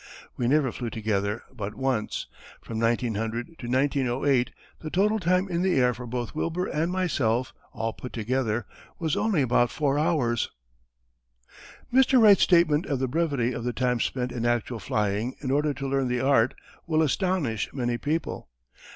We 0.35 0.47
never 0.47 0.71
flew 0.71 0.89
together 0.89 1.43
but 1.53 1.75
once. 1.75 2.25
From 2.59 2.79
1900 2.79 3.55
to 3.59 3.67
1908 3.67 4.49
the 4.79 4.89
total 4.89 5.19
time 5.19 5.47
in 5.47 5.61
the 5.61 5.75
air 5.75 5.93
for 5.93 6.07
both 6.07 6.33
Wilbur 6.33 6.65
and 6.65 6.91
myself, 6.91 7.53
all 7.71 7.93
put 7.93 8.11
together, 8.11 8.65
was 8.97 9.15
only 9.15 9.43
about 9.43 9.69
four 9.69 9.99
hours." 9.99 10.49
Mr. 11.93 12.19
Wright's 12.19 12.41
statement 12.41 12.87
of 12.87 12.97
the 12.97 13.07
brevity 13.07 13.53
of 13.53 13.63
the 13.63 13.73
time 13.73 13.99
spent 13.99 14.31
in 14.31 14.43
actual 14.43 14.79
flying 14.79 15.35
in 15.39 15.51
order 15.51 15.71
to 15.71 15.87
learn 15.87 16.07
the 16.07 16.19
art 16.19 16.55
will 16.87 17.03
astonish 17.03 17.71
many 17.71 17.99
people. 17.99 18.49